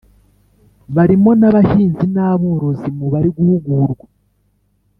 barimo 0.95 1.31
n’abahinzi 1.39 2.05
n’ 2.13 2.17
aborozi 2.29 2.87
mubari 2.97 3.29
guhugurwa 3.35 4.05